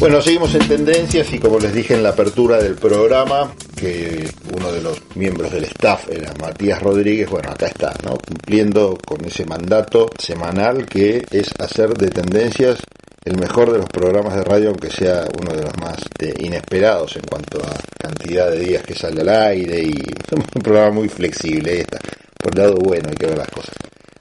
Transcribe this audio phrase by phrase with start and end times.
[0.00, 4.26] Bueno, seguimos en tendencias y como les dije en la apertura del programa, que
[4.56, 8.16] uno de los miembros del staff era Matías Rodríguez, bueno, acá está, ¿no?
[8.16, 12.78] Cumpliendo con ese mandato semanal que es hacer de tendencias
[13.26, 17.16] el mejor de los programas de radio, aunque sea uno de los más este, inesperados
[17.16, 19.92] en cuanto a cantidad de días que sale al aire y
[20.34, 21.98] un programa muy flexible, está.
[22.42, 23.74] Por el lado bueno hay que ver las cosas.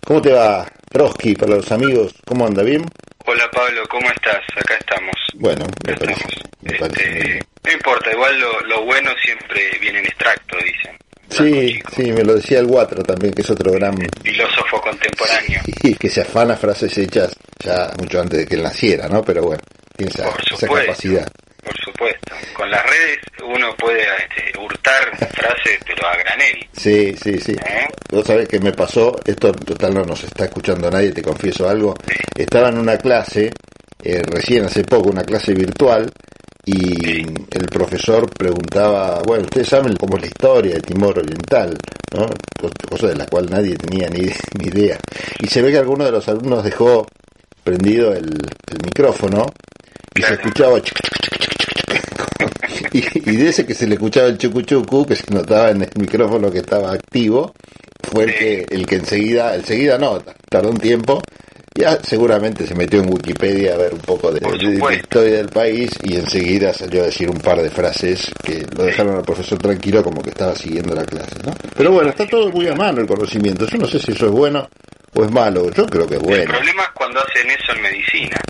[0.05, 2.15] ¿Cómo te va, Trotsky, para los amigos?
[2.25, 2.63] ¿Cómo anda?
[2.63, 2.83] ¿Bien?
[3.31, 4.41] Hola Pablo, ¿cómo estás?
[4.55, 5.13] Acá estamos.
[5.35, 6.51] Bueno, me Acá parece, estamos.
[6.61, 10.97] me Este, parece no importa, igual lo, lo bueno siempre viene en extracto, dicen.
[11.29, 15.61] Sí, sí, me lo decía el Guatro también, que es otro gran Filósofo contemporáneo.
[15.83, 19.23] y que se afana frases hechas ya mucho antes de que él naciera, ¿no?
[19.23, 19.61] Pero bueno,
[19.95, 21.31] tiene esa, esa capacidad.
[21.63, 22.35] Por supuesto.
[22.53, 26.67] Con las redes uno puede este, hurtar frases, pero a granel.
[26.73, 27.51] Sí, sí, sí.
[27.53, 27.87] ¿eh?
[28.11, 31.93] Vos sabés que me pasó, esto total no nos está escuchando nadie, te confieso algo.
[32.35, 33.51] Estaba en una clase,
[34.03, 36.09] eh, recién hace poco, una clase virtual,
[36.65, 41.77] y el profesor preguntaba, bueno, ustedes saben cómo es la historia de Timor Oriental,
[42.15, 42.27] ¿no?
[42.59, 44.21] Co- Cosa de la cual nadie tenía ni,
[44.59, 44.97] ni idea.
[45.39, 47.05] Y se ve que alguno de los alumnos dejó
[47.63, 49.45] prendido el, el micrófono
[50.15, 50.79] y se escuchaba.
[52.93, 55.81] Y, y de ese que se le escuchaba el chucu chucu, que se notaba en
[55.83, 57.53] el micrófono que estaba activo,
[58.11, 61.21] fue el que, el que enseguida, enseguida no, tardó un tiempo,
[61.75, 65.49] ya seguramente se metió en Wikipedia a ver un poco de, de- la historia del
[65.49, 69.57] país y enseguida salió a decir un par de frases que lo dejaron al profesor
[69.59, 71.53] tranquilo como que estaba siguiendo la clase, ¿no?
[71.75, 74.31] Pero bueno, está todo muy a mano el conocimiento, yo no sé si eso es
[74.31, 74.67] bueno
[75.13, 76.51] o es malo, yo creo que es El bueno.
[76.53, 78.41] problema es cuando hacen eso en medicina.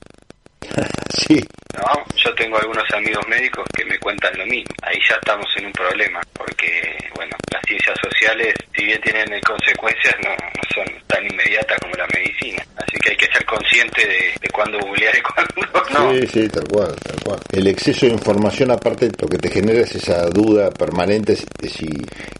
[1.09, 1.39] Sí,
[1.75, 2.05] ¿no?
[2.15, 4.73] Yo tengo algunos amigos médicos que me cuentan lo mismo.
[4.81, 10.15] Ahí ya estamos en un problema, porque, bueno, las ciencias sociales, si bien tienen consecuencias,
[10.23, 12.63] no, no son tan inmediatas como la medicina.
[12.77, 13.17] Así que hay
[13.49, 16.11] consciente de, de cuándo googlear y cuándo no.
[16.21, 17.39] Sí, sí, tal cual, tal cual.
[17.51, 21.87] El exceso de información, aparte, lo que te genera es esa duda permanente de si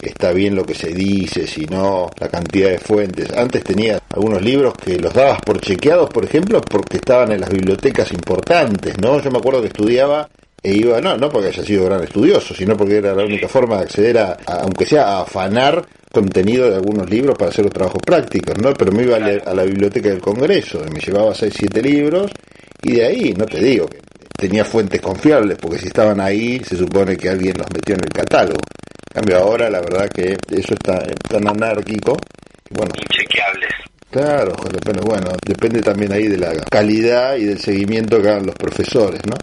[0.01, 3.31] está bien lo que se dice, si no, la cantidad de fuentes.
[3.35, 7.49] Antes tenía algunos libros que los dabas por chequeados, por ejemplo, porque estaban en las
[7.49, 9.19] bibliotecas importantes, ¿no?
[9.21, 10.29] Yo me acuerdo que estudiaba
[10.61, 13.77] e iba, no, no porque haya sido gran estudioso, sino porque era la única forma
[13.77, 17.73] de acceder a, a- aunque sea a afanar contenido de algunos libros para hacer los
[17.73, 18.73] trabajos prácticos, ¿no?
[18.73, 21.81] Pero me iba a, leer a la biblioteca del Congreso y me llevaba 6, 7
[21.81, 22.31] libros
[22.81, 23.99] y de ahí, no te digo que
[24.35, 28.09] tenía fuentes confiables, porque si estaban ahí se supone que alguien los metió en el
[28.09, 28.61] catálogo.
[29.11, 32.17] En cambio ahora la verdad que eso está tan anárquico.
[32.71, 33.69] Bueno, Inchequeables.
[34.09, 34.53] claro,
[34.83, 39.21] pero bueno, depende también ahí de la calidad y del seguimiento que hagan los profesores,
[39.27, 39.35] ¿no?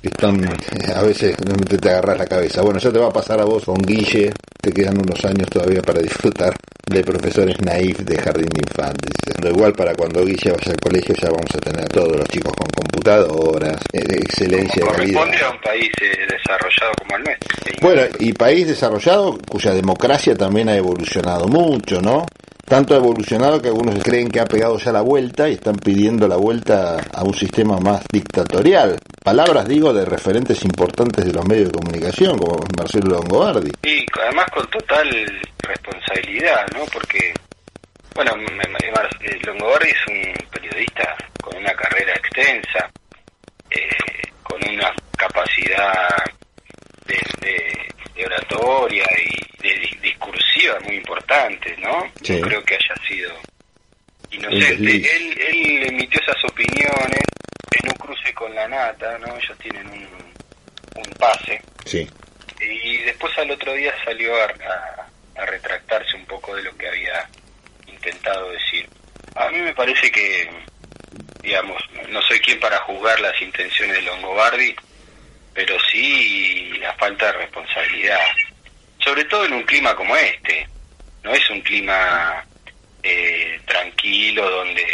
[0.00, 2.62] Que están, eh, a veces te agarras la cabeza.
[2.62, 4.32] Bueno, ya te va a pasar a vos con Guille,
[4.62, 6.54] te quedan unos años todavía para disfrutar
[6.86, 9.12] de profesores naif de jardín de infantes.
[9.34, 12.52] Pero igual para cuando Guille vaya al colegio ya vamos a tener todos los chicos
[12.54, 17.24] con computadoras, eh, de excelencia de Como corresponde a un país eh, desarrollado como el
[17.24, 17.48] nuestro.
[17.80, 22.24] Bueno, y país desarrollado cuya democracia también ha evolucionado mucho, ¿no?
[22.64, 26.26] Tanto ha evolucionado que algunos creen que ha pegado ya la vuelta y están pidiendo
[26.28, 28.98] la vuelta a un sistema más dictatorial.
[29.22, 33.70] Palabras, digo, de referentes importantes de los medios de comunicación, como Marcelo Longobardi.
[33.82, 35.08] Y además con total
[35.58, 36.84] responsabilidad, ¿no?
[36.92, 37.34] Porque,
[38.14, 42.88] bueno, eh, Longobardi es un periodista con una carrera extensa,
[43.70, 46.08] eh, con una capacidad
[47.06, 47.91] de-
[48.28, 52.10] de oratoria y de di- discursiva muy importante, ¿no?
[52.22, 52.34] Sí.
[52.40, 53.32] No creo que haya sido
[54.30, 55.16] inocente.
[55.16, 57.20] Él, él emitió esas opiniones
[57.82, 59.36] en un cruce con la nata, ¿no?
[59.36, 60.08] Ellos tienen un,
[60.96, 62.08] un pase Sí.
[62.60, 65.08] y después al otro día salió a, a-
[65.42, 67.26] a retractarse un poco de lo que había
[67.86, 68.86] intentado decir.
[69.34, 70.48] A mí me parece que,
[71.42, 74.74] digamos, no soy quien para juzgar las intenciones de Longobardi,
[75.54, 78.20] pero sí la falta de responsabilidad,
[78.98, 80.68] sobre todo en un clima como este.
[81.22, 82.44] No es un clima
[83.02, 84.84] eh, tranquilo donde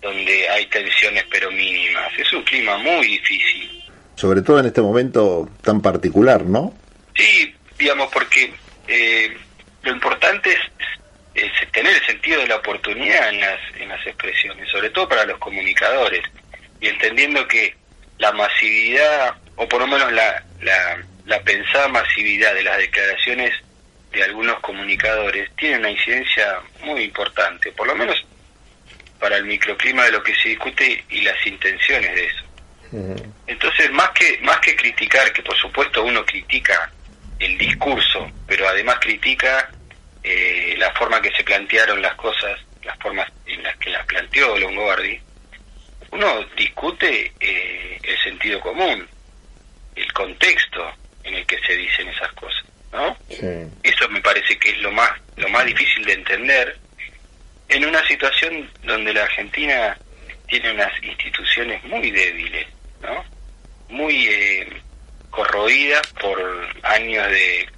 [0.00, 2.12] donde hay tensiones pero mínimas.
[2.16, 3.84] Es un clima muy difícil.
[4.14, 6.74] Sobre todo en este momento tan particular, ¿no?
[7.16, 8.52] Sí, digamos, porque
[8.86, 9.36] eh,
[9.82, 10.60] lo importante es,
[11.34, 15.24] es tener el sentido de la oportunidad en las, en las expresiones, sobre todo para
[15.24, 16.22] los comunicadores,
[16.80, 17.76] y entendiendo que
[18.18, 23.52] la masividad, o por lo menos la, la, la pensada masividad de las declaraciones
[24.12, 28.24] de algunos comunicadores tiene una incidencia muy importante, por lo menos
[29.18, 32.44] para el microclima de lo que se discute y las intenciones de eso.
[33.46, 36.90] Entonces, más que más que criticar, que por supuesto uno critica
[37.38, 39.70] el discurso, pero además critica
[40.22, 44.56] eh, la forma que se plantearon las cosas, las formas en las que las planteó
[44.56, 45.20] Longobardi,
[46.12, 49.06] uno discute eh, el sentido común,
[50.00, 50.92] el contexto
[51.24, 53.16] en el que se dicen esas cosas, ¿no?
[53.82, 56.76] Eso me parece que es lo más lo más difícil de entender
[57.68, 59.96] en una situación donde la Argentina
[60.48, 62.66] tiene unas instituciones muy débiles,
[63.02, 63.24] ¿no?
[63.88, 64.82] Muy eh,
[65.30, 66.38] corroídas por
[66.82, 67.68] años de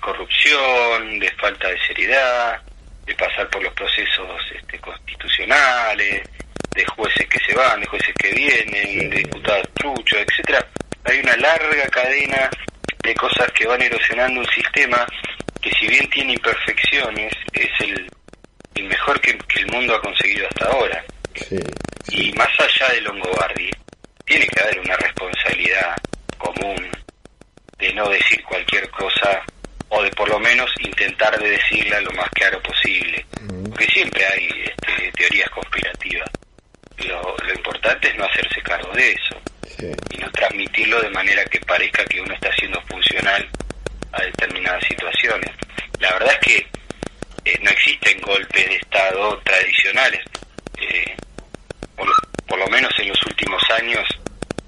[0.00, 2.60] corrupción, de falta de seriedad,
[3.04, 6.22] de pasar por los procesos este, constitucionales,
[6.74, 10.66] de jueces que se van, de jueces que vienen, de diputados truchos, etcétera.
[11.06, 12.50] Hay una larga cadena
[13.02, 15.06] de cosas que van erosionando un sistema
[15.62, 18.08] que si bien tiene imperfecciones, es el,
[18.88, 21.04] mejor que, el mundo ha conseguido hasta ahora.
[22.08, 23.70] Y más allá de Longobardi,
[24.24, 25.96] tiene que haber una responsabilidad
[26.38, 26.90] común
[27.78, 29.42] de no decir cualquier cosa
[29.88, 33.24] o de por lo menos intentar de decirla lo más claro posible.
[33.68, 36.30] Porque siempre hay este, teorías conspirativas.
[36.98, 39.40] Lo, lo, importante es no hacerse cargo de eso
[39.78, 43.48] y no transmitirlo de manera que parezca que uno está siendo funcional
[44.12, 45.50] a determinadas situaciones.
[46.00, 46.66] La verdad es que
[47.44, 50.20] eh, no existen golpes de Estado tradicionales.
[50.78, 51.16] Eh,
[51.94, 54.04] por, lo menos en los últimos años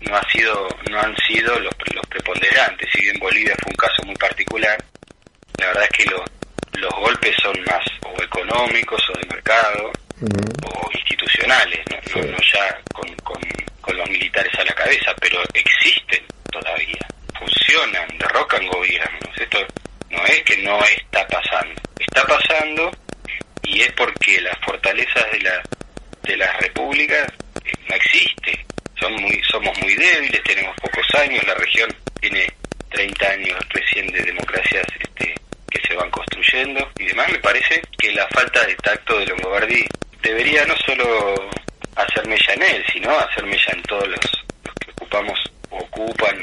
[0.00, 2.88] no ha sido no han sido los, los preponderantes.
[2.92, 4.78] Si bien Bolivia fue un caso muy particular
[5.58, 6.10] la verdad es que
[6.78, 9.90] los golpes son más o económicos o de mercado
[10.64, 11.80] o institucionales,
[12.14, 13.40] no, ya con, con,
[13.96, 17.06] los militares a la cabeza, pero existen todavía,
[17.38, 19.38] funcionan, derrocan gobiernos.
[19.38, 19.58] Esto
[20.10, 22.90] no es que no está pasando, está pasando
[23.62, 25.62] y es porque las fortalezas de, la,
[26.22, 27.26] de las repúblicas
[27.64, 28.64] eh, no existen.
[28.98, 31.88] Son muy, somos muy débiles, tenemos pocos años, la región
[32.20, 32.52] tiene
[32.90, 35.34] 30 años recién de democracias este,
[35.70, 39.86] que se van construyendo y demás, me parece que la falta de tacto de Longobardi
[40.22, 41.50] debería no solo
[41.98, 44.20] hacer mella en él, sino hacer mella en todos los,
[44.80, 45.38] que ocupamos
[45.70, 46.36] o ocupan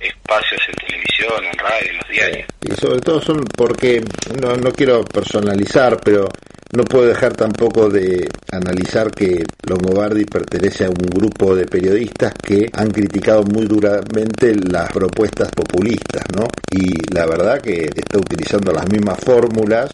[0.00, 2.48] espacios en televisión, en radio, en los diarios.
[2.62, 4.02] Y sobre todo son porque,
[4.40, 6.28] no, no quiero personalizar, pero
[6.74, 12.70] no puedo dejar tampoco de analizar que Longobardi pertenece a un grupo de periodistas que
[12.72, 16.46] han criticado muy duramente las propuestas populistas, ¿no?
[16.70, 19.90] Y la verdad que está utilizando las mismas fórmulas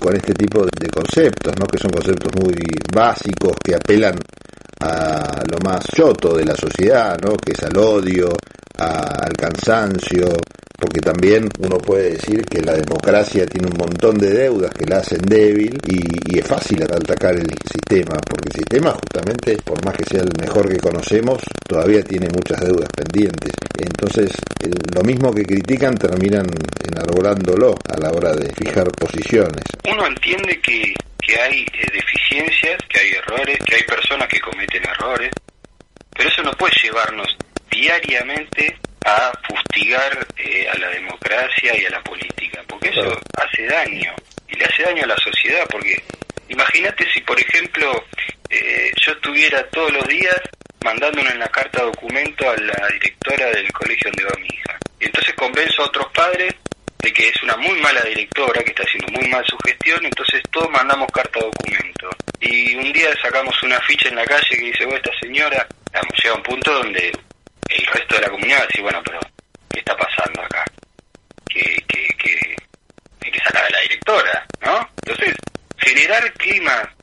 [0.00, 1.66] con este tipo de conceptos, ¿no?
[1.66, 2.54] Que son conceptos muy
[2.94, 4.14] básicos que apelan
[4.82, 7.36] a lo más choto de la sociedad, ¿no?
[7.36, 8.36] Que es al odio,
[8.78, 10.36] al cansancio,
[10.76, 14.98] porque también uno puede decir que la democracia tiene un montón de deudas que la
[14.98, 20.04] hacen débil y, es fácil atacar el sistema, porque el sistema justamente, por más que
[20.04, 23.52] sea el mejor que conocemos, todavía tiene muchas deudas pendientes.
[23.78, 24.32] Entonces,
[24.92, 26.46] lo mismo que critican terminan
[26.90, 29.62] enarbolándolo a la hora de fijar posiciones.
[29.88, 34.84] Uno entiende que, que hay eh, deficiencias, que hay errores, que hay personas que cometen
[34.84, 35.30] errores,
[36.14, 37.36] pero eso no puede llevarnos
[37.70, 44.14] diariamente a fustigar eh, a la democracia y a la política, porque eso hace daño,
[44.48, 46.02] y le hace daño a la sociedad, porque
[46.48, 48.04] imagínate si, por ejemplo,
[48.50, 50.40] eh, yo estuviera todos los días
[50.84, 54.78] mandándole en la carta documento a la directora del colegio donde va mi hija.
[55.00, 56.54] Y entonces convenzo a otros padres
[57.02, 60.40] de que es una muy mala directora, que está haciendo muy mal su gestión, entonces
[60.50, 62.08] todos mandamos carta documento.
[62.40, 66.12] Y un día sacamos una ficha en la calle que dice, bueno, esta señora, vamos,
[66.22, 67.12] llega a un punto donde
[67.68, 69.18] el resto de la comunidad decir, bueno, pero
[69.70, 70.64] ¿qué está pasando acá?
[71.48, 72.56] Que, que, que
[73.24, 74.88] hay que sacar a la directora, ¿no?
[75.04, 75.34] Entonces,
[75.78, 76.94] generar clima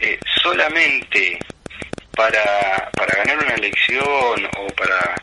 [0.00, 1.38] eh, solamente
[2.16, 5.14] para, para ganar una elección o para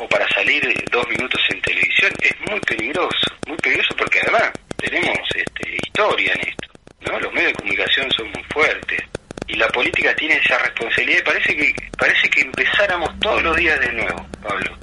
[0.00, 5.18] o para salir dos minutos en televisión es muy peligroso, muy peligroso porque además tenemos
[5.34, 6.68] este, historia en esto,
[7.02, 7.20] ¿no?
[7.20, 9.00] Los medios de comunicación son muy fuertes,
[9.46, 13.80] y la política tiene esa responsabilidad y parece que parece que empezáramos todos los días
[13.80, 14.76] de nuevo, Pablo.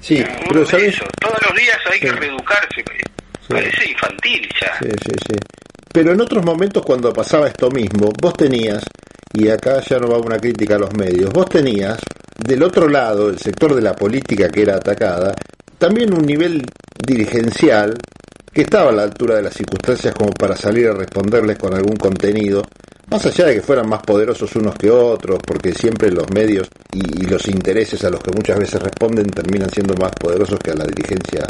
[0.00, 1.00] Sí, pero ¿sabes?
[1.20, 2.84] Todos los días hay que reeducarse,
[3.48, 4.78] parece infantil ya.
[4.78, 5.36] Sí, sí, sí.
[5.92, 8.84] Pero en otros momentos cuando pasaba esto mismo, vos tenías,
[9.32, 11.98] y acá ya no va una crítica a los medios, vos tenías
[12.38, 15.34] del otro lado, el sector de la política que era atacada,
[15.76, 16.64] también un nivel
[17.06, 17.94] dirigencial
[18.52, 21.96] que estaba a la altura de las circunstancias como para salir a responderles con algún
[21.96, 22.62] contenido
[23.10, 27.24] más allá de que fueran más poderosos unos que otros, porque siempre los medios y,
[27.26, 30.84] los intereses a los que muchas veces responden terminan siendo más poderosos que a la
[30.84, 31.46] dirigencia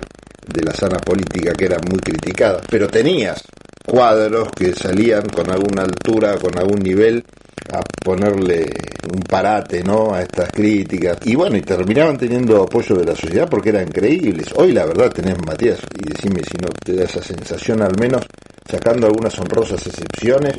[0.47, 2.63] de la sana política que era muy criticada.
[2.71, 3.43] Pero tenías
[3.85, 7.25] cuadros que salían con alguna altura, con algún nivel,
[7.73, 8.67] a ponerle
[9.13, 10.15] un parate ¿no?
[10.15, 11.19] a estas críticas.
[11.25, 14.49] Y bueno, y terminaban teniendo apoyo de la sociedad porque eran creíbles.
[14.57, 18.27] Hoy la verdad tenés, Matías, y decime si no te da esa sensación al menos,
[18.69, 20.55] sacando algunas honrosas excepciones,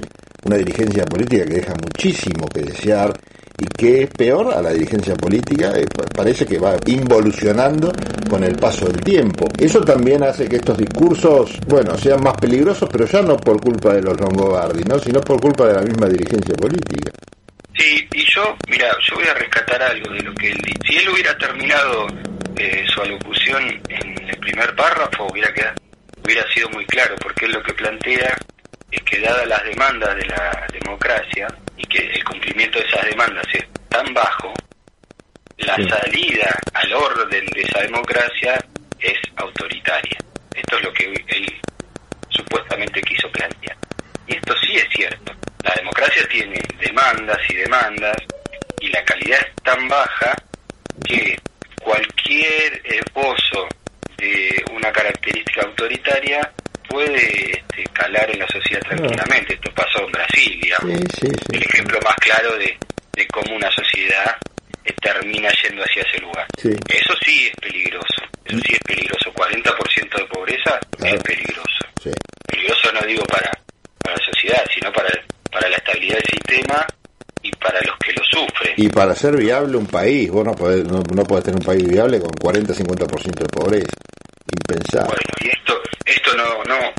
[0.46, 3.14] una dirigencia política que deja muchísimo que desear
[3.60, 5.86] y que es peor a la dirigencia política, eh,
[6.16, 7.92] parece que va involucionando
[8.30, 9.48] con el paso del tiempo.
[9.58, 13.94] Eso también hace que estos discursos, bueno, sean más peligrosos, pero ya no por culpa
[13.94, 14.98] de los Longobardi, ¿no?
[15.00, 17.12] sino por culpa de la misma dirigencia política.
[17.78, 20.80] Sí, y yo, mira, yo voy a rescatar algo de lo que él dice.
[20.86, 22.08] Si él hubiera terminado
[22.58, 25.76] eh, su alocución en el primer párrafo, hubiera, quedado,
[26.24, 28.36] hubiera sido muy claro, porque él lo que plantea
[28.92, 31.48] es que dadas las demandas de la democracia
[31.80, 34.54] y que el cumplimiento de esas demandas es tan bajo,
[35.58, 38.64] la salida al orden de esa democracia
[39.00, 40.18] es autoritaria.
[40.54, 41.62] Esto es lo que él
[42.30, 43.78] supuestamente quiso plantear.
[44.28, 45.34] Y esto sí es cierto.
[45.64, 48.18] La democracia tiene demandas y demandas
[48.80, 50.36] y la calidad es tan baja
[51.06, 51.38] que
[51.82, 53.68] cualquier esbozo
[54.18, 56.52] de una característica autoritaria
[56.90, 59.54] puede este, calar en la sociedad tranquilamente.
[59.54, 61.02] Esto pasó en Brasil, digamos.
[61.52, 62.78] El ejemplo más claro de,
[63.14, 64.36] de cómo una sociedad
[65.02, 66.48] termina yendo hacia ese lugar.
[66.58, 68.22] Eso sí es peligroso.
[68.46, 69.32] Eso sí es peligroso.
[69.34, 71.86] 40% de pobreza es peligroso.
[72.48, 73.52] Peligroso no digo para,
[74.00, 75.10] para la sociedad, sino para,
[75.52, 76.88] para la estabilidad del sistema
[77.42, 78.74] y para los que lo sufren.
[78.78, 81.88] Y para ser viable un país, vos no podés, no, no podés tener un país
[81.88, 83.92] viable con 40-50% de pobreza.
[84.52, 85.10] Impensable.
[85.10, 86.94] Bueno, y esto, esto no, no,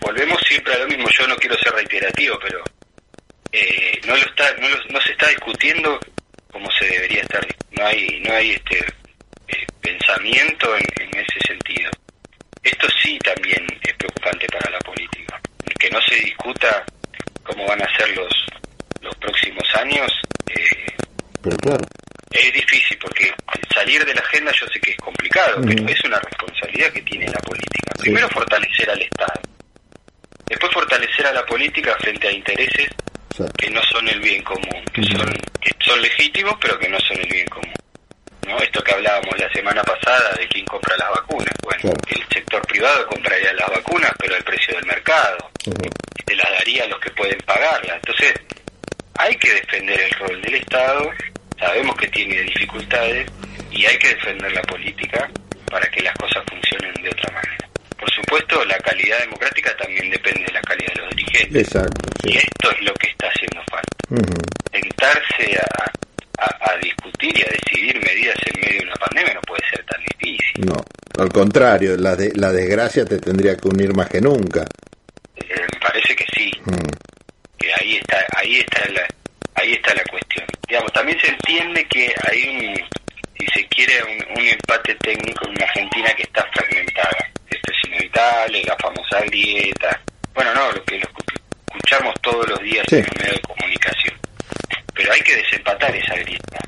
[0.00, 2.62] volvemos siempre a lo mismo, yo no quiero ser reiterativo, pero
[3.52, 5.98] eh, no, lo está, no, no se está discutiendo
[6.50, 7.46] como se debería estar.
[7.72, 8.78] No hay, no hay este
[9.48, 11.90] eh, pensamiento en, en ese sentido.
[12.62, 15.40] Esto sí también es preocupante para la política.
[15.78, 16.84] Que no se discuta
[17.42, 18.32] cómo van a ser los,
[19.02, 20.10] los próximos años.
[20.48, 20.86] Eh,
[21.42, 21.84] pero claro.
[22.36, 23.32] Es difícil porque
[23.72, 27.26] salir de la agenda yo sé que es complicado, pero es una responsabilidad que tiene
[27.28, 27.92] la política.
[27.98, 29.40] Primero fortalecer al Estado.
[30.46, 32.88] Después fortalecer a la política frente a intereses
[33.56, 37.18] que no son el bien común, que son que son legítimos pero que no son
[37.18, 37.74] el bien común.
[38.46, 38.58] ¿no?
[38.58, 41.54] Esto que hablábamos la semana pasada de quién compra las vacunas.
[41.62, 45.50] Bueno, el sector privado compraría las vacunas pero al precio del mercado.
[46.26, 47.96] Se las daría a los que pueden pagarlas.
[47.96, 48.34] Entonces,
[49.18, 51.10] hay que defender el rol del Estado,
[51.58, 53.30] sabemos que tiene dificultades
[53.70, 55.30] y hay que defender la política
[55.70, 57.68] para que las cosas funcionen de otra manera.
[57.98, 61.66] Por supuesto, la calidad democrática también depende de la calidad de los dirigentes.
[61.66, 62.08] Exacto.
[62.24, 63.96] Y esto es lo que está haciendo falta.
[64.72, 65.92] Sentarse a,
[66.38, 70.00] a, discutir y a decidir medidas en medio de una pandemia no puede ser tan
[70.02, 70.66] difícil.
[70.66, 70.74] No,
[71.18, 74.66] al contrario, la, de, la desgracia te tendría que unir más que nunca.
[75.36, 76.50] Eh, me parece que sí.
[77.58, 79.06] Que ahí está, ahí está la,
[79.54, 80.46] ahí está la cuestión.
[80.66, 82.76] Digamos, también se entiende que hay un,
[83.38, 87.30] si se quiere, un, un empate técnico en una Argentina que está fragmentada.
[87.48, 90.00] Esto es inevitable, la famosa grieta,
[90.34, 91.08] bueno, no, lo que lo
[91.66, 94.14] escuchamos todos los días en los medios de comunicación.
[94.94, 96.58] Pero hay que desempatar esa grieta,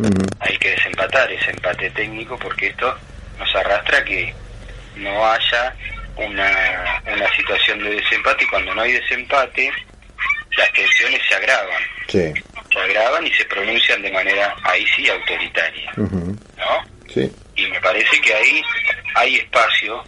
[0.40, 2.97] hay que desempatar ese empate técnico porque esto
[3.38, 4.35] nos arrastra a que
[4.97, 5.75] no haya
[6.17, 9.71] una, una situación de desempate y cuando no hay desempate
[10.57, 11.83] las tensiones se agravan.
[12.78, 15.92] Se agravan y se pronuncian de manera ahí sí autoritaria.
[15.97, 16.85] ¿No?
[17.12, 17.30] Sí.
[17.56, 18.62] Y me parece que ahí
[19.14, 20.04] hay espacio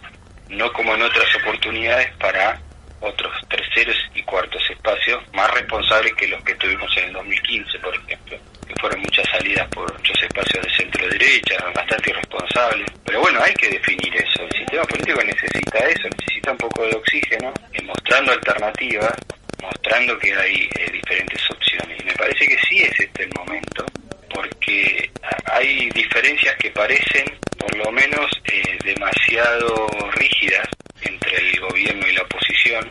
[0.49, 2.59] no como en otras oportunidades para
[3.01, 7.95] otros terceros y cuartos espacios más responsables que los que tuvimos en el 2015, por
[7.95, 8.37] ejemplo,
[8.67, 12.91] que fueron muchas salidas por muchos espacios de centro derecha, bastante irresponsables.
[13.05, 14.43] Pero bueno, hay que definir eso.
[14.43, 19.13] El sistema político necesita eso, necesita un poco de oxígeno, y mostrando alternativas,
[19.61, 22.01] mostrando que hay eh, diferentes opciones.
[22.01, 23.85] Y me parece que sí es este el momento,
[24.33, 25.09] porque
[25.45, 27.25] hay diferencias que parecen
[27.57, 30.67] por lo menos eh, demasiado rígidas
[31.03, 32.89] entre el gobierno y la oposición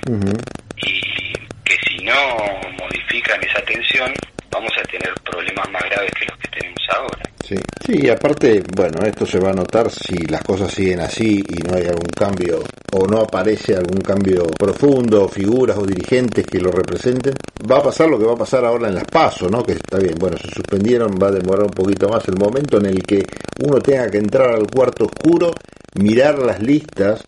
[0.77, 1.33] y
[1.65, 4.12] que si no modifican esa tensión
[4.50, 7.20] vamos a tener problemas más graves que los que tenemos ahora.
[7.50, 11.42] Sí, sí, y aparte, bueno, esto se va a notar si las cosas siguen así
[11.49, 16.61] y no hay algún cambio o no aparece algún cambio profundo, figuras o dirigentes que
[16.61, 17.35] lo representen.
[17.69, 19.64] Va a pasar lo que va a pasar ahora en las PASO, ¿no?
[19.64, 22.87] Que está bien, bueno, se suspendieron, va a demorar un poquito más el momento en
[22.87, 23.26] el que
[23.66, 25.50] uno tenga que entrar al cuarto oscuro,
[25.97, 27.25] mirar las listas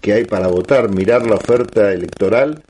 [0.00, 2.60] que hay para votar, mirar la oferta electoral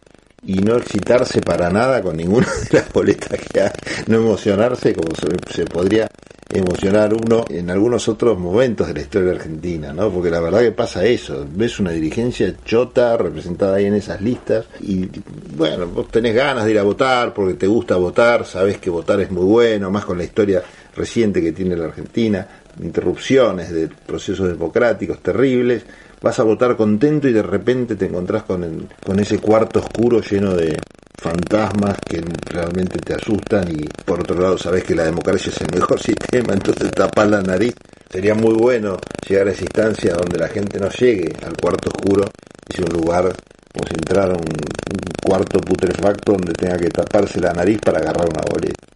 [0.47, 3.70] y no excitarse para nada con ninguna de las boletas que hay,
[4.06, 5.14] no emocionarse como
[5.49, 6.09] se, podría
[6.52, 10.11] emocionar uno en algunos otros momentos de la historia argentina, ¿no?
[10.11, 14.66] Porque la verdad que pasa eso, ves una dirigencia chota representada ahí en esas listas
[14.80, 15.09] y
[15.56, 19.20] bueno, vos tenés ganas de ir a votar porque te gusta votar, sabés que votar
[19.20, 20.62] es muy bueno, más con la historia
[20.97, 22.47] reciente que tiene la Argentina,
[22.82, 25.85] interrupciones de procesos democráticos terribles,
[26.21, 30.21] vas a votar contento y de repente te encontrás con, el, con ese cuarto oscuro
[30.21, 30.77] lleno de,
[31.21, 35.69] fantasmas que realmente te asustan y por otro lado sabes que la democracia es el
[35.73, 37.75] mejor sistema, entonces tapas la nariz.
[38.11, 38.99] Sería muy bueno
[39.29, 42.25] llegar a esa instancia donde la gente no llegue al cuarto oscuro,
[42.69, 43.25] es un lugar
[43.73, 48.27] como si entrara un, un cuarto putrefacto donde tenga que taparse la nariz para agarrar
[48.29, 48.87] una boleta.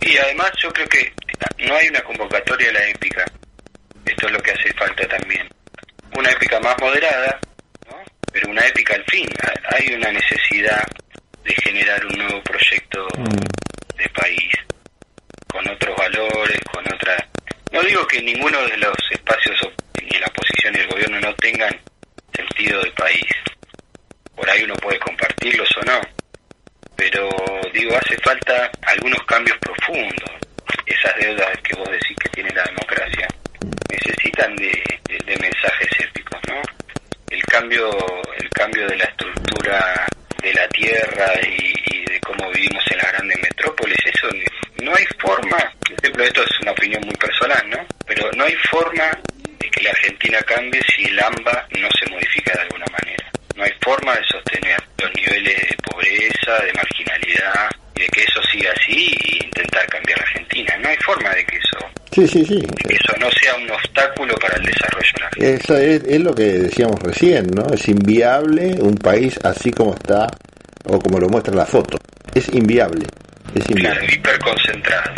[0.00, 1.12] Y además yo creo que
[1.66, 3.24] no hay una convocatoria a la épica.
[4.06, 5.46] Esto es lo que hace falta también.
[6.14, 7.40] Una épica más moderada,
[7.88, 7.96] ¿no?
[8.32, 9.28] pero una épica al fin.
[9.70, 10.86] Hay una necesidad
[11.44, 13.96] de generar un nuevo proyecto mm.
[13.96, 14.52] de país,
[15.50, 17.16] con otros valores, con otra...
[17.72, 19.58] No digo que ninguno de los espacios,
[20.02, 21.74] ni la oposición ni el gobierno, no tengan
[22.34, 23.26] sentido de país.
[24.34, 26.00] Por ahí uno puede compartirlos o no.
[26.96, 27.28] Pero
[27.72, 30.30] digo, hace falta algunos cambios profundos.
[30.86, 33.26] Esas deudas que vos decís que tiene la democracia
[33.90, 35.88] necesitan de, de mensajes
[37.62, 37.90] cambio,
[38.38, 40.06] el cambio de la estructura
[40.42, 44.26] de la tierra y, de cómo vivimos en las grandes metrópolis, eso
[44.82, 47.78] no hay forma, por ejemplo, esto es una opinión muy personal, ¿no?
[48.04, 52.52] Pero no hay forma de que la Argentina cambie si el AMBA no se modifica
[52.52, 53.30] de alguna manera.
[53.54, 58.42] No hay forma de sostener los niveles de pobreza, de marginalidad, y de que eso
[58.50, 60.76] siga así e intentar cambiar la Argentina.
[60.78, 61.71] No hay forma de que eso
[62.12, 62.60] Sí, sí, sí.
[62.60, 65.58] que eso no sea un obstáculo para el desarrollo de la Argentina.
[65.62, 67.66] Eso es, es, lo que decíamos recién, ¿no?
[67.72, 70.26] Es inviable un país así como está
[70.84, 71.96] o como lo muestra la foto.
[72.34, 73.06] Es inviable.
[73.54, 74.00] Es inviable.
[74.00, 75.14] Claro, hiperconcentrado.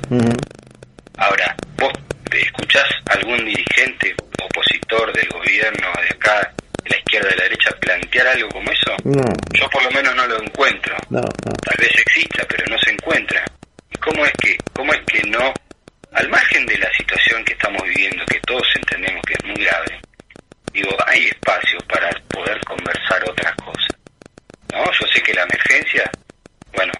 [1.17, 1.93] Ahora, vos
[2.31, 6.53] escuchás algún dirigente opositor del gobierno de acá,
[6.85, 8.93] de la izquierda, de la derecha, plantear algo como eso?
[9.05, 9.23] No.
[9.53, 10.97] Yo por lo menos no lo encuentro.
[11.11, 11.53] No, no.
[11.63, 13.45] Tal vez exista, pero no se encuentra.
[13.91, 15.53] ¿Y cómo es que, cómo es que no,
[16.15, 20.01] al margen de la situación que estamos viviendo, que todos entendemos que es muy grave,
[20.73, 23.97] digo, hay espacio para poder conversar otras cosas?
[24.73, 24.85] ¿no?
[24.93, 26.11] Yo sé que la emergencia,
[26.73, 26.93] bueno,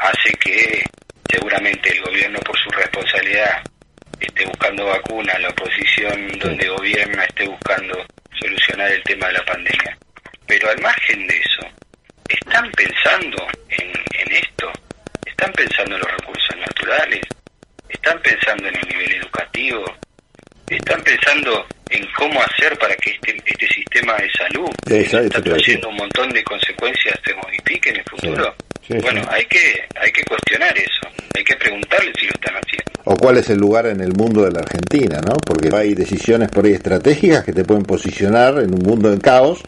[0.00, 0.84] hace que
[1.30, 3.62] seguramente el gobierno por su responsabilidad
[4.20, 8.06] esté buscando vacunas, la oposición donde gobierna esté buscando
[8.40, 9.98] solucionar el tema de la pandemia.
[10.46, 11.68] Pero al margen de eso,
[12.28, 14.72] ¿están pensando en, en esto?
[15.24, 17.22] ¿Están pensando en los recursos naturales?
[17.92, 19.84] ¿Están pensando en el nivel educativo?
[20.68, 25.88] ¿Están pensando en cómo hacer para que este, este sistema de salud, que está trayendo
[25.88, 28.54] un montón de consecuencias, se modifique en el futuro?
[28.58, 29.28] Sí, sí, bueno, sí.
[29.30, 32.92] hay que hay que cuestionar eso, hay que preguntarle si lo están haciendo.
[33.04, 35.34] O cuál es el lugar en el mundo de la Argentina, ¿no?
[35.44, 39.60] Porque hay decisiones por ahí estratégicas que te pueden posicionar en un mundo en caos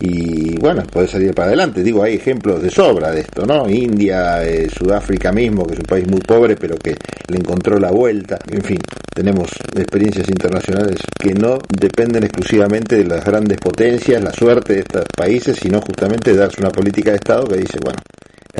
[0.00, 1.82] y, bueno, puedes salir para adelante.
[1.82, 3.68] Digo, hay ejemplos de sobra de esto, ¿no?
[3.68, 6.96] India, eh, Sudáfrica mismo, que es un país muy pobre, pero que
[7.28, 8.38] le encontró la vuelta.
[8.50, 8.78] En fin,
[9.14, 15.04] tenemos experiencias internacionales que no dependen exclusivamente de las grandes potencias, la suerte de estos
[15.14, 18.00] países, sino justamente de darse una política de Estado que dice, bueno,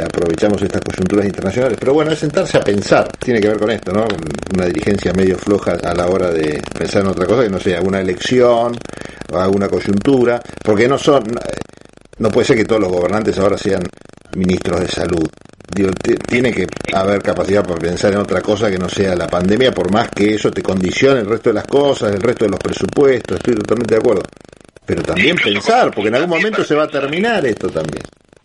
[0.03, 1.77] aprovechamos estas coyunturas internacionales.
[1.79, 4.07] Pero bueno, es sentarse a pensar, tiene que ver con esto, ¿no?
[4.55, 7.79] Una dirigencia medio floja a la hora de pensar en otra cosa que no sea
[7.79, 8.77] alguna elección
[9.33, 11.25] o alguna coyuntura, porque no son,
[12.19, 13.83] no puede ser que todos los gobernantes ahora sean
[14.35, 15.29] ministros de salud.
[15.73, 15.91] Digo,
[16.27, 19.93] tiene que haber capacidad para pensar en otra cosa que no sea la pandemia, por
[19.93, 23.37] más que eso te condicione el resto de las cosas, el resto de los presupuestos,
[23.37, 24.23] estoy totalmente de acuerdo.
[24.85, 28.03] Pero también pensar, porque en algún momento se va a terminar esto también.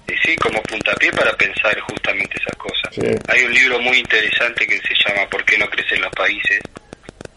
[0.08, 2.94] Y sí, como puntapié para pensar justamente esas cosas.
[2.94, 3.02] Sí.
[3.28, 6.60] Hay un libro muy interesante que se llama ¿Por qué no crecen los países?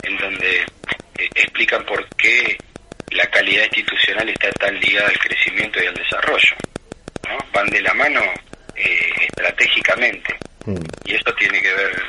[0.03, 0.61] en donde
[1.19, 2.57] eh, explican por qué
[3.11, 6.57] la calidad institucional está tan ligada al crecimiento y al desarrollo.
[7.29, 7.39] ¿no?
[7.53, 8.23] Van de la mano
[8.77, 10.37] eh, estratégicamente.
[10.67, 10.79] Mm.
[11.05, 12.03] Y esto tiene que ver,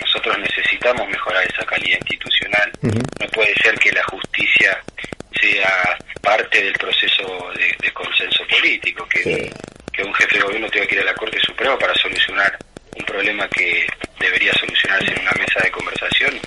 [0.00, 2.70] nosotros necesitamos mejorar esa calidad institucional.
[2.82, 4.82] No puede ser que la justicia
[5.40, 9.50] sea parte del proceso de, de consenso político, que, Sí.
[9.92, 12.58] Que un jefe de gobierno tenga que ir a la Corte Suprema para solucionar
[12.96, 13.86] un problema que
[14.18, 16.40] debería solucionarse en una mesa de conversación.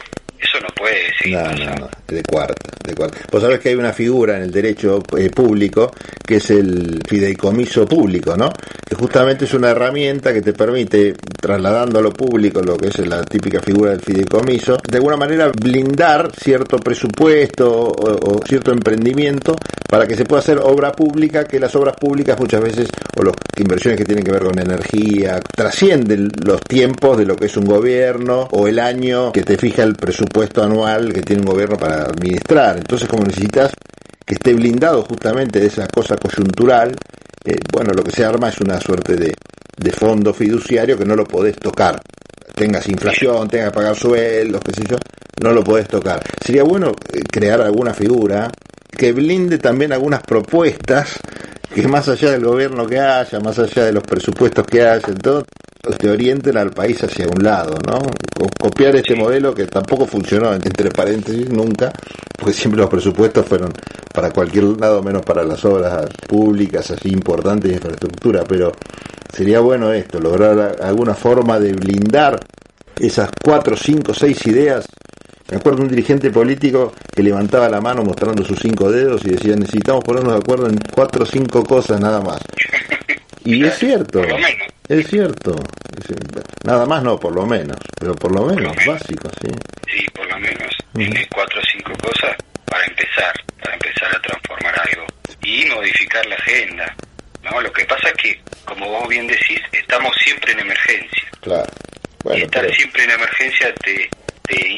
[0.45, 3.17] Eso no puede seguir No, no, no, de cuarta, de cuarta.
[3.31, 5.91] Vos sabés que hay una figura en el derecho eh, público
[6.25, 8.51] que es el fideicomiso público, ¿no?
[8.87, 12.99] Que justamente es una herramienta que te permite, trasladando a lo público lo que es
[13.07, 19.55] la típica figura del fideicomiso, de alguna manera blindar cierto presupuesto o, o cierto emprendimiento
[19.89, 23.35] para que se pueda hacer obra pública, que las obras públicas muchas veces, o las
[23.57, 27.65] inversiones que tienen que ver con energía, trascienden los tiempos de lo que es un
[27.65, 32.03] gobierno o el año que te fija el presupuesto anual que tiene un gobierno para
[32.03, 32.77] administrar.
[32.77, 33.71] Entonces, como necesitas
[34.25, 36.95] que esté blindado justamente de esa cosa coyuntural,
[37.45, 39.33] eh, bueno, lo que se arma es una suerte de,
[39.77, 42.01] de fondo fiduciario que no lo podés tocar.
[42.55, 44.97] Tengas inflación, tengas que pagar sueldos, qué sé yo,
[45.41, 46.23] no lo podés tocar.
[46.43, 48.49] Sería bueno eh, crear alguna figura
[48.95, 51.19] que blinde también algunas propuestas
[51.75, 55.43] que más allá del gobierno que haya, más allá de los presupuestos que haya, todo,
[55.99, 57.99] te orienten al país hacia un lado, ¿no?
[58.57, 61.91] Copiar este modelo que tampoco funcionó, entre paréntesis, nunca,
[62.39, 63.73] porque siempre los presupuestos fueron
[64.13, 68.71] para cualquier lado menos para las obras públicas así importantes de infraestructura, pero
[69.33, 72.39] sería bueno esto, lograr alguna forma de blindar
[72.97, 74.85] esas cuatro, cinco, seis ideas.
[75.49, 79.29] Me acuerdo de un dirigente político que levantaba la mano mostrando sus cinco dedos y
[79.29, 82.41] decía necesitamos ponernos de acuerdo en cuatro o cinco cosas nada más.
[83.43, 84.21] Y es cierto,
[84.89, 85.55] es cierto.
[86.63, 89.51] Nada más no, por lo menos, pero por lo menos, básico, sí.
[89.87, 90.75] Sí, por lo menos.
[91.31, 95.05] cuatro o cinco cosas para empezar, para empezar a transformar algo
[95.43, 96.95] y modificar la agenda.
[97.43, 97.61] ¿no?
[97.61, 101.23] Lo que pasa es que, como vos bien decís, estamos siempre en emergencia.
[101.41, 101.71] Claro.
[102.33, 104.09] y estar siempre en emergencia te,
[104.47, 104.75] te,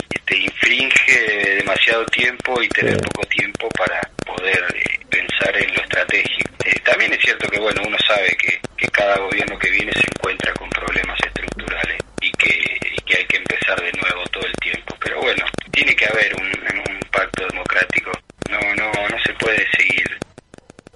[1.68, 6.50] demasiado tiempo y tener poco tiempo para poder eh, pensar en lo estratégico.
[6.64, 10.08] Eh, también es cierto que, bueno, uno sabe que, que cada gobierno que viene se
[10.16, 14.96] encuentra con problemas estructurales y que, que hay que empezar de nuevo todo el tiempo.
[15.02, 16.48] Pero bueno, tiene que haber un,
[16.90, 18.12] un pacto democrático.
[18.50, 20.18] No, no, no se puede seguir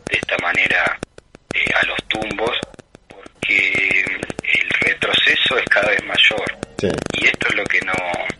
[0.09, 0.97] de esta manera
[1.53, 2.57] eh, a los tumbos
[3.09, 4.05] porque
[5.51, 6.57] retroceso es cada vez mayor.
[7.13, 7.93] Y esto es lo que no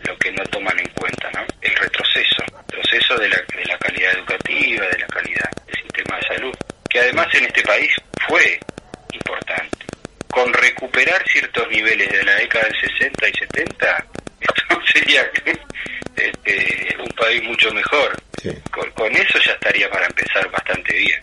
[0.04, 1.46] lo que no toman en cuenta, ¿no?
[1.62, 6.28] El retroceso, retroceso de la, de la calidad educativa, de la calidad del sistema de
[6.36, 6.54] salud,
[6.90, 7.92] que además en este país
[8.28, 8.60] fue
[9.14, 9.78] importante.
[10.30, 14.06] Con recuperar ciertos niveles de la década del 60 y 70,
[14.42, 15.30] esto sería
[16.16, 18.18] este, un país mucho mejor.
[18.72, 21.20] Con, con eso ya estaría para empezar bastante bien.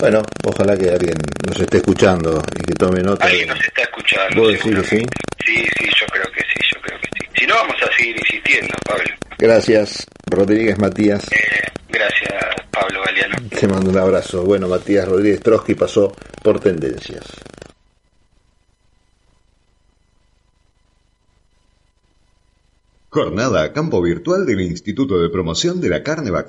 [0.00, 1.14] Bueno, ojalá que alguien
[1.46, 3.26] nos esté escuchando y que tome nota.
[3.26, 4.40] Alguien nos está escuchando.
[4.40, 5.06] ¿Vos decís que sí?
[5.44, 7.28] Sí, sí, yo creo que sí, yo creo que sí.
[7.40, 9.04] Si no, vamos a seguir insistiendo, Pablo.
[9.38, 11.30] Gracias, Rodríguez Matías.
[11.30, 12.32] Eh, gracias,
[12.70, 13.36] Pablo Galeano.
[13.50, 14.42] Te mando un abrazo.
[14.44, 17.26] Bueno, Matías Rodríguez Trotsky pasó por Tendencias.
[23.10, 26.38] Jornada a campo virtual del Instituto de Promoción de la Carne Vacuna.